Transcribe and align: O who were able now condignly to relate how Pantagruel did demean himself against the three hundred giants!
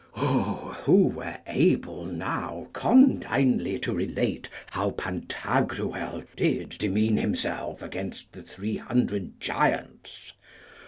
O 0.15 0.81
who 0.85 1.09
were 1.09 1.37
able 1.45 2.05
now 2.05 2.69
condignly 2.73 3.77
to 3.77 3.93
relate 3.93 4.49
how 4.71 4.89
Pantagruel 4.89 6.23
did 6.35 6.71
demean 6.79 7.17
himself 7.17 7.83
against 7.83 8.31
the 8.31 8.41
three 8.41 8.77
hundred 8.77 9.39
giants! 9.39 10.33